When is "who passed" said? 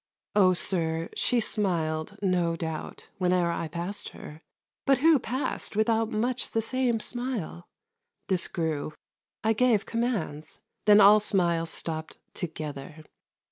4.97-5.75